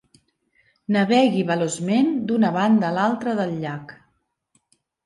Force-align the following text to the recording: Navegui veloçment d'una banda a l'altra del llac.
Navegui 0.95 1.43
veloçment 1.51 2.11
d'una 2.33 2.53
banda 2.59 2.91
a 2.91 2.99
l'altra 2.99 3.39
del 3.43 3.57
llac. 3.67 3.97